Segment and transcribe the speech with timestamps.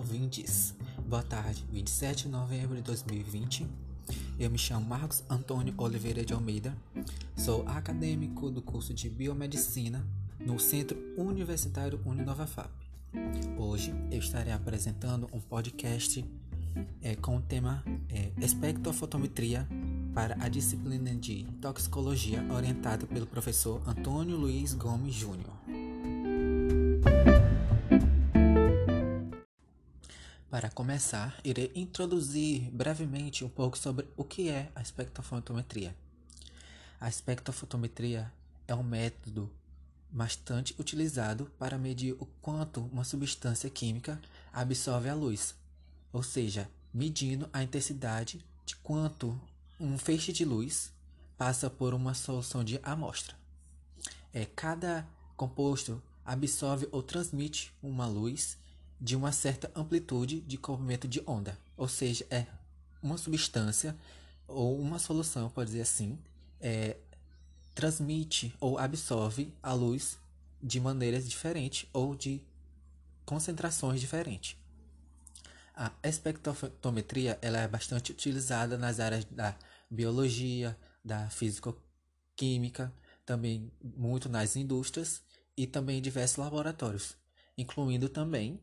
[0.00, 0.74] ouvintes.
[1.06, 3.66] Boa tarde, 27 de novembro de 2020.
[4.38, 6.74] Eu me chamo Marcos Antônio Oliveira de Almeida.
[7.36, 10.02] Sou acadêmico do curso de Biomedicina
[10.38, 12.70] no Centro Universitário Uninova FAP.
[13.58, 16.24] Hoje eu estarei apresentando um podcast
[17.02, 19.68] é, com o tema é, Espectrofotometria
[20.14, 25.59] para a disciplina de Toxicologia orientada pelo professor Antônio Luiz Gomes Júnior.
[30.60, 35.96] Para começar, irei introduzir brevemente um pouco sobre o que é a espectrofotometria.
[37.00, 38.30] A espectrofotometria
[38.68, 39.50] é um método
[40.10, 44.20] bastante utilizado para medir o quanto uma substância química
[44.52, 45.54] absorve a luz,
[46.12, 49.40] ou seja, medindo a intensidade de quanto
[49.80, 50.92] um feixe de luz
[51.38, 53.34] passa por uma solução de amostra.
[54.30, 58.58] É, cada composto absorve ou transmite uma luz
[59.00, 62.46] de uma certa amplitude de comprimento de onda, ou seja, é
[63.02, 63.96] uma substância
[64.46, 66.18] ou uma solução, pode dizer assim,
[66.60, 66.96] é,
[67.74, 70.18] transmite ou absorve a luz
[70.62, 72.42] de maneiras diferentes ou de
[73.24, 74.56] concentrações diferentes.
[75.74, 79.56] A espectrofotometria ela é bastante utilizada nas áreas da
[79.90, 82.92] biologia, da físico-química,
[83.24, 85.22] também muito nas indústrias
[85.56, 87.16] e também em diversos laboratórios,
[87.56, 88.60] incluindo também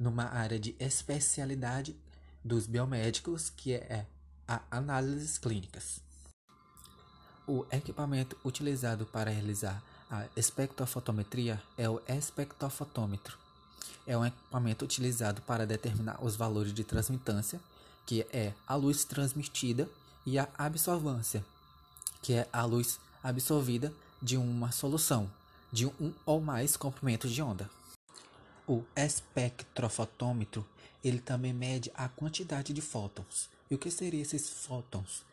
[0.00, 1.94] numa área de especialidade
[2.42, 4.06] dos biomédicos, que é
[4.48, 6.00] a análises clínicas.
[7.46, 13.38] O equipamento utilizado para realizar a espectrofotometria é o espectrofotômetro.
[14.06, 17.60] É um equipamento utilizado para determinar os valores de transmitância,
[18.06, 19.88] que é a luz transmitida,
[20.26, 21.44] e a absorvância,
[22.22, 25.30] que é a luz absorvida de uma solução,
[25.72, 27.70] de um ou mais comprimentos de onda.
[28.70, 30.64] O espectrofotômetro
[31.02, 33.50] ele também mede a quantidade de fótons.
[33.68, 35.24] E o que seriam esses fótons?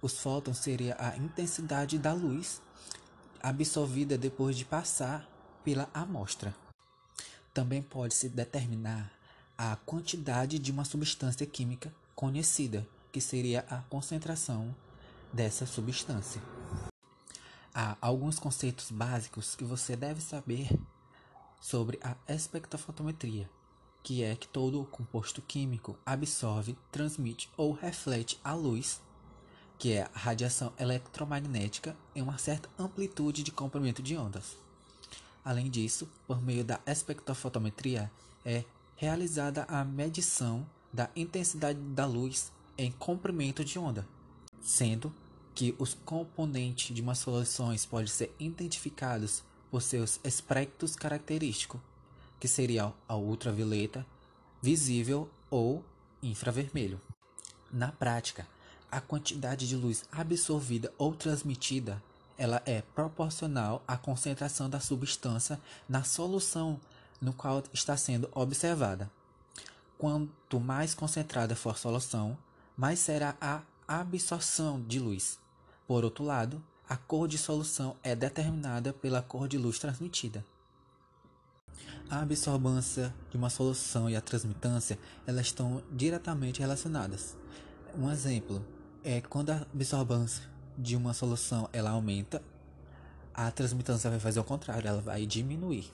[0.00, 2.62] Os fótons seria a intensidade da luz
[3.42, 5.28] absorvida depois de passar
[5.64, 6.54] pela amostra.
[7.52, 9.10] Também pode-se determinar
[9.58, 14.72] a quantidade de uma substância química conhecida, que seria a concentração
[15.32, 16.40] dessa substância.
[17.74, 20.68] Há alguns conceitos básicos que você deve saber
[21.64, 23.48] sobre a espectrofotometria,
[24.02, 29.00] que é que todo composto químico absorve, transmite ou reflete a luz,
[29.78, 34.58] que é a radiação eletromagnética, em uma certa amplitude de comprimento de ondas.
[35.42, 38.12] Além disso, por meio da espectrofotometria
[38.44, 38.62] é
[38.94, 44.06] realizada a medição da intensidade da luz em comprimento de onda,
[44.60, 45.10] sendo
[45.54, 49.42] que os componentes de uma solução podem ser identificados
[49.74, 51.80] por seus espectros característicos,
[52.38, 54.06] que seriam a ultravioleta,
[54.62, 55.84] visível ou
[56.22, 57.00] infravermelho.
[57.72, 58.46] Na prática,
[58.88, 62.00] a quantidade de luz absorvida ou transmitida
[62.38, 66.80] ela é proporcional à concentração da substância na solução
[67.20, 69.10] no qual está sendo observada.
[69.98, 72.38] Quanto mais concentrada for a solução,
[72.76, 75.36] mais será a absorção de luz.
[75.84, 80.44] Por outro lado, a cor de solução é determinada pela cor de luz transmitida.
[82.10, 87.36] A absorbância de uma solução e a transmitância elas estão diretamente relacionadas.
[87.96, 88.64] Um exemplo
[89.02, 90.44] é quando a absorbância
[90.76, 92.42] de uma solução ela aumenta,
[93.32, 95.90] a transmitância vai fazer o contrário, ela vai diminuir.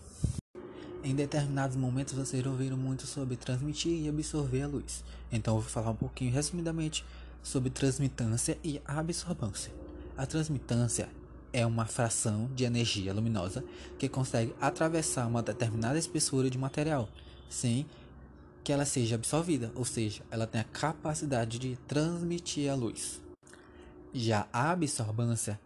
[1.04, 5.04] Em determinados momentos vocês ouviram muito sobre transmitir e absorver a luz.
[5.30, 7.04] Então eu vou falar um pouquinho resumidamente
[7.42, 9.72] sobre transmitância e absorbância.
[10.20, 11.08] A transmitância
[11.50, 13.64] é uma fração de energia luminosa
[13.98, 17.08] que consegue atravessar uma determinada espessura de material
[17.48, 17.86] sem
[18.62, 23.18] que ela seja absorvida, ou seja, ela tem a capacidade de transmitir a luz.
[24.12, 25.58] Já a absorbância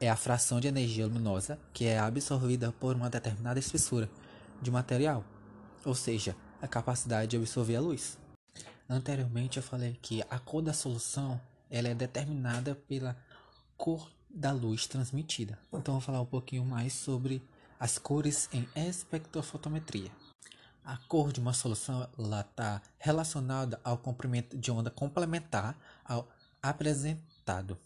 [0.00, 4.08] é a fração de energia luminosa que é absorvida por uma determinada espessura
[4.62, 5.24] de material,
[5.84, 8.16] ou seja, a capacidade de absorver a luz.
[8.88, 13.16] Anteriormente eu falei que a cor da solução ela é determinada pela
[13.78, 15.58] cor da luz transmitida.
[15.72, 17.42] Então vou falar um pouquinho mais sobre
[17.80, 20.10] as cores em espectrofotometria.
[20.84, 26.28] A cor de uma solução está relacionada ao comprimento de onda complementar ao
[26.62, 27.78] apresentado.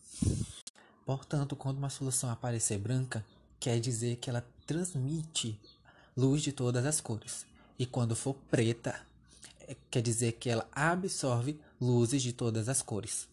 [1.05, 3.25] Portanto, quando uma solução aparecer branca,
[3.61, 5.61] quer dizer que ela transmite
[6.17, 7.45] luz de todas as cores.
[7.79, 9.01] E quando for preta,
[9.67, 13.29] é, quer dizer que ela absorve luzes de todas as cores.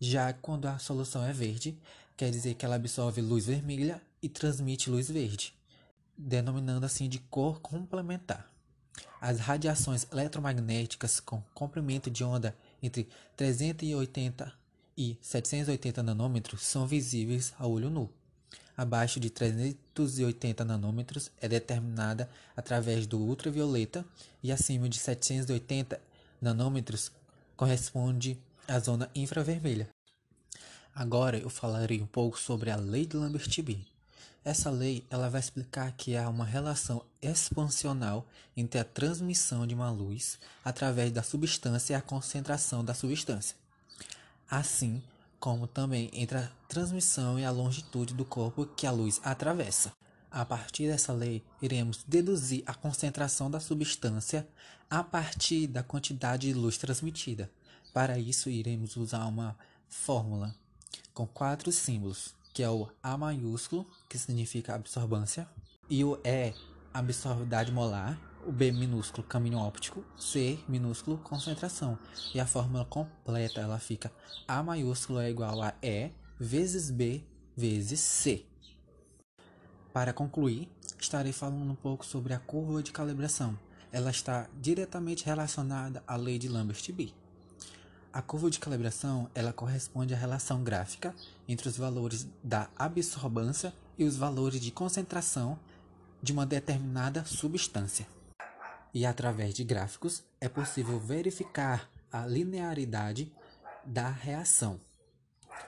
[0.00, 1.78] Já quando a solução é verde,
[2.16, 5.54] quer dizer que ela absorve luz vermelha e transmite luz verde,
[6.16, 8.50] denominando assim de cor complementar.
[9.20, 14.52] As radiações eletromagnéticas com comprimento de onda entre 380
[14.96, 18.10] e 780 nanômetros são visíveis a olho nu.
[18.76, 24.04] Abaixo de 380 nanômetros é determinada através do ultravioleta
[24.42, 26.00] e acima de 780
[26.40, 27.10] nanômetros
[27.56, 29.88] corresponde à zona infravermelha.
[30.94, 33.80] Agora eu falarei um pouco sobre a lei de Lambert-Bean.
[34.44, 38.26] Essa lei ela vai explicar que há uma relação expansional
[38.56, 43.56] entre a transmissão de uma luz através da substância e a concentração da substância,
[44.48, 45.02] assim
[45.40, 49.92] como também entre a transmissão e a longitude do corpo que a luz atravessa.
[50.30, 54.46] A partir dessa lei, iremos deduzir a concentração da substância
[54.90, 57.50] a partir da quantidade de luz transmitida.
[57.94, 59.56] Para isso, iremos usar uma
[59.88, 60.52] fórmula
[61.14, 65.48] com quatro símbolos que é o A maiúsculo, que significa absorvância,
[65.88, 66.52] e o E,
[66.92, 71.96] absorvidade molar, o B minúsculo, caminho óptico, C minúsculo, concentração.
[72.34, 74.12] E a fórmula completa, ela fica
[74.46, 77.24] A maiúsculo é igual a E vezes B
[77.56, 78.44] vezes C.
[79.92, 80.68] Para concluir,
[80.98, 83.56] estarei falando um pouco sobre a curva de calibração.
[83.92, 87.23] Ela está diretamente relacionada à lei de Lambert-Bean.
[88.14, 91.12] A curva de calibração ela corresponde à relação gráfica
[91.48, 95.58] entre os valores da absorvância e os valores de concentração
[96.22, 98.06] de uma determinada substância.
[98.94, 103.32] E através de gráficos é possível verificar a linearidade
[103.84, 104.80] da reação.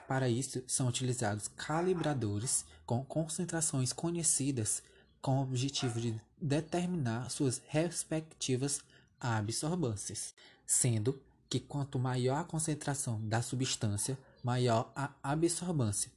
[0.07, 4.81] Para isso, são utilizados calibradores com concentrações conhecidas
[5.21, 8.79] com o objetivo de determinar suas respectivas
[9.19, 10.33] absorvâncias,
[10.65, 16.11] sendo que quanto maior a concentração da substância, maior a absorvância.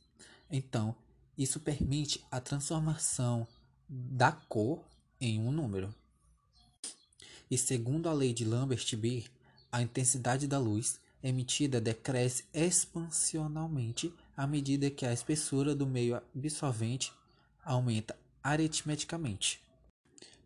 [0.50, 0.94] Então,
[1.38, 3.46] isso permite a transformação
[3.88, 4.84] da cor
[5.20, 5.94] em um número.
[7.50, 9.24] E segundo a lei de Lambert-Bean,
[9.72, 17.12] a intensidade da luz emitida decresce expansionalmente à medida que a espessura do meio absorvente
[17.64, 19.60] aumenta aritmeticamente.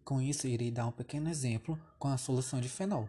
[0.05, 3.09] Com isso, irei dar um pequeno exemplo com a solução de fenol.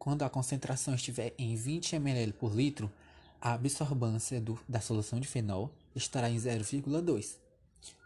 [0.00, 2.90] Quando a concentração estiver em 20 ml por litro,
[3.38, 7.36] a absorvância do, da solução de fenol estará em 0,2.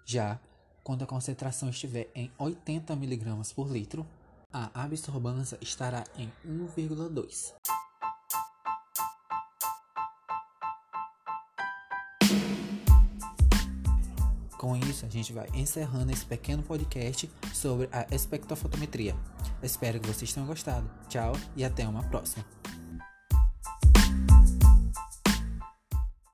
[0.04, 0.40] Já
[0.82, 4.04] quando a concentração estiver em 80 mg por litro,
[4.52, 7.54] a absorvância estará em 1,2.
[14.64, 19.14] Com isso, a gente vai encerrando esse pequeno podcast sobre a espectrofotometria.
[19.62, 20.90] Espero que vocês tenham gostado.
[21.06, 22.42] Tchau e até uma próxima.